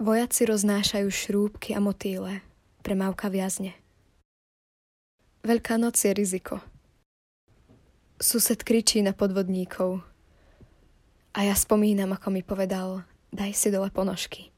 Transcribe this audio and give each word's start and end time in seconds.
Vojaci 0.00 0.48
roznášajú 0.48 1.12
šrúbky 1.12 1.76
a 1.76 1.80
motýle 1.84 2.40
pre 2.80 2.96
mavka 2.96 3.28
viazne. 3.28 3.76
Veľká 5.44 5.76
noc 5.76 6.00
je 6.00 6.16
riziko. 6.16 6.64
Sused 8.16 8.64
kričí 8.64 9.04
na 9.04 9.12
podvodníkov. 9.12 10.00
A 11.36 11.44
ja 11.44 11.52
spomínam, 11.52 12.16
ako 12.16 12.32
mi 12.32 12.40
povedal, 12.40 13.04
daj 13.28 13.52
si 13.52 13.68
dole 13.68 13.92
ponožky. 13.92 14.48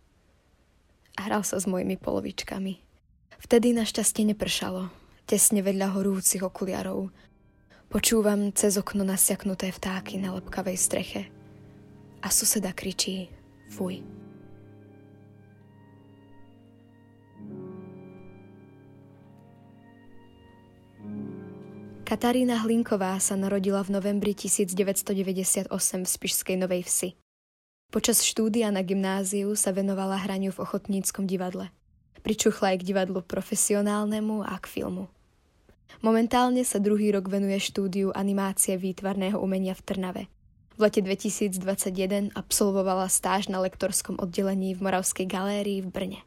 A 1.19 1.26
hral 1.26 1.43
sa 1.43 1.59
s 1.59 1.67
mojimi 1.67 1.99
polovičkami. 1.99 2.79
Vtedy 3.43 3.74
našťastie 3.74 4.22
nepršalo, 4.31 4.95
tesne 5.27 5.67
vedľa 5.67 5.99
horúcich 5.99 6.47
okuliarov. 6.47 7.11
Počúvam 7.90 8.54
cez 8.54 8.79
okno 8.79 9.03
nasiaknuté 9.03 9.74
vtáky 9.74 10.22
na 10.22 10.38
lepkavej 10.38 10.79
streche. 10.79 11.35
A 12.22 12.31
suseda 12.31 12.71
kričí, 12.71 13.27
fuj. 13.74 14.22
Katarína 22.12 22.61
Hlinková 22.61 23.16
sa 23.25 23.41
narodila 23.41 23.80
v 23.80 23.97
novembri 23.97 24.37
1998 24.37 25.65
v 25.73 26.05
Spišskej 26.05 26.61
Novej 26.61 26.85
Vsi. 26.85 27.16
Počas 27.88 28.21
štúdia 28.21 28.69
na 28.69 28.85
gymnáziu 28.85 29.57
sa 29.57 29.73
venovala 29.73 30.21
hraniu 30.21 30.52
v 30.52 30.61
ochotníckom 30.61 31.25
divadle. 31.25 31.73
Pričuchla 32.21 32.77
aj 32.77 32.85
k 32.85 32.88
divadlu 32.93 33.25
profesionálnemu 33.25 34.45
a 34.45 34.61
k 34.61 34.69
filmu. 34.69 35.09
Momentálne 36.05 36.69
sa 36.69 36.77
druhý 36.85 37.16
rok 37.16 37.33
venuje 37.33 37.57
štúdiu 37.57 38.13
animácie 38.13 38.77
výtvarného 38.77 39.41
umenia 39.41 39.73
v 39.73 39.80
Trnave. 39.80 40.23
V 40.77 40.85
lete 40.85 41.01
2021 41.01 41.65
absolvovala 42.37 43.09
stáž 43.09 43.49
na 43.49 43.57
lektorskom 43.65 44.21
oddelení 44.21 44.77
v 44.77 44.85
Moravskej 44.85 45.24
galérii 45.24 45.80
v 45.80 45.88
Brne. 45.88 46.21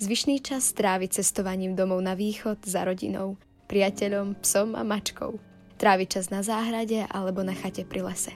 Zvyšný 0.00 0.40
čas 0.40 0.64
strávi 0.72 1.12
cestovaním 1.12 1.76
domov 1.76 2.00
na 2.00 2.16
východ 2.16 2.64
za 2.64 2.88
rodinou– 2.88 3.36
priateľom, 3.66 4.38
psom 4.44 4.76
a 4.76 4.82
mačkou. 4.84 5.40
Trávi 5.74 6.06
čas 6.06 6.30
na 6.30 6.44
záhrade 6.44 7.02
alebo 7.10 7.42
na 7.42 7.52
chate 7.56 7.82
pri 7.82 8.06
lese. 8.06 8.32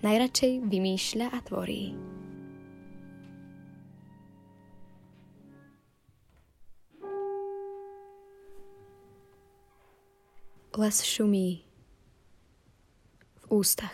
Najradšej 0.00 0.64
vymýšľa 0.64 1.26
a 1.28 1.38
tvorí. 1.44 1.92
Les 10.80 10.96
šumí 11.04 11.60
v 13.36 13.44
ústach. 13.52 13.92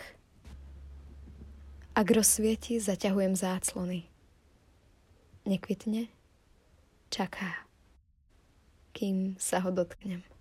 Ak 1.99 2.07
rozsvieti, 2.15 2.79
zaťahujem 2.79 3.35
záclony. 3.35 4.07
Nekvitne, 5.43 6.07
čaká, 7.11 7.67
kým 8.95 9.35
sa 9.43 9.59
ho 9.67 9.75
dotknem 9.75 10.36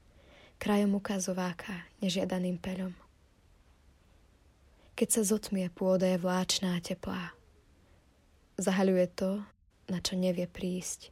krajom 0.57 0.97
ukazováka 0.97 1.87
nežiadaným 1.99 2.57
peľom. 2.59 2.93
Keď 4.95 5.09
sa 5.11 5.21
zotmie 5.27 5.67
pôda 5.67 6.07
je 6.15 6.21
vláčná 6.21 6.79
teplá. 6.79 7.35
Zahaľuje 8.55 9.07
to, 9.11 9.43
na 9.91 9.99
čo 9.99 10.15
nevie 10.15 10.47
prísť. 10.47 11.11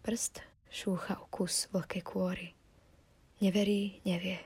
Prst 0.00 0.40
šúcha 0.72 1.20
o 1.20 1.28
kus 1.28 1.68
vlhkej 1.76 2.02
kôry. 2.02 2.48
Neverí, 3.44 4.00
nevie. 4.08 4.40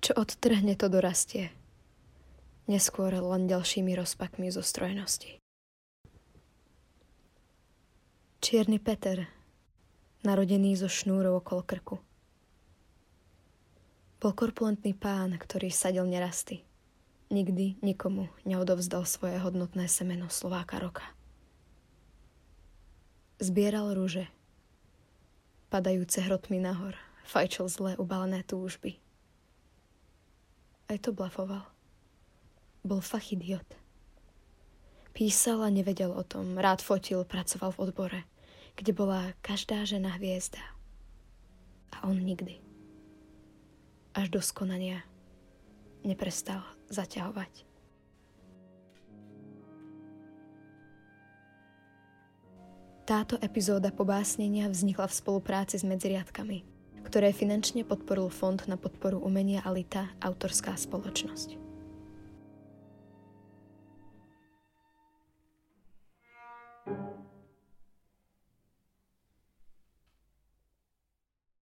Čo 0.00 0.16
odtrhne, 0.16 0.72
to 0.80 0.88
dorastie. 0.88 1.52
Neskôr 2.64 3.12
len 3.12 3.44
ďalšími 3.44 3.92
rozpakmi 3.92 4.48
zo 4.48 4.64
strojnosti. 4.64 5.36
Čierny 8.40 8.80
Peter 8.80 9.28
narodený 10.20 10.76
zo 10.76 10.88
šnúrov 10.88 11.40
okolo 11.40 11.62
krku. 11.64 11.96
Bol 14.20 14.32
korpulentný 14.36 14.92
pán, 14.92 15.32
ktorý 15.40 15.72
sadil 15.72 16.04
nerasty. 16.04 16.60
Nikdy 17.32 17.80
nikomu 17.80 18.28
neodovzdal 18.44 19.08
svoje 19.08 19.40
hodnotné 19.40 19.88
semeno 19.88 20.28
Slováka 20.28 20.76
roka. 20.76 21.06
Zbieral 23.40 23.96
rúže, 23.96 24.28
padajúce 25.72 26.20
hrotmi 26.20 26.60
nahor, 26.60 26.92
fajčil 27.24 27.72
zle 27.72 27.92
ubalené 27.96 28.44
túžby. 28.44 29.00
Aj 30.92 30.98
to 31.00 31.16
blafoval. 31.16 31.64
Bol 32.84 33.00
fach 33.00 33.24
idiot. 33.32 33.64
Písal 35.16 35.64
a 35.64 35.72
nevedel 35.72 36.12
o 36.12 36.20
tom, 36.20 36.60
rád 36.60 36.84
fotil, 36.84 37.24
pracoval 37.24 37.72
v 37.72 37.80
odbore– 37.88 38.20
kde 38.76 38.92
bola 38.92 39.34
každá 39.40 39.82
žena 39.86 40.14
hviezda. 40.18 40.62
A 41.94 42.06
on 42.06 42.18
nikdy. 42.18 42.62
Až 44.14 44.28
do 44.30 44.40
skonania 44.42 45.02
neprestal 46.02 46.64
zaťahovať. 46.90 47.70
Táto 53.10 53.34
epizóda 53.42 53.90
pobásnenia 53.90 54.70
vznikla 54.70 55.10
v 55.10 55.18
spolupráci 55.18 55.82
s 55.82 55.82
medziriadkami, 55.82 56.62
ktoré 57.02 57.34
finančne 57.34 57.82
podporil 57.82 58.30
Fond 58.30 58.62
na 58.70 58.78
podporu 58.78 59.18
umenia 59.18 59.66
Alita 59.66 60.14
autorská 60.22 60.78
spoločnosť. 60.78 61.58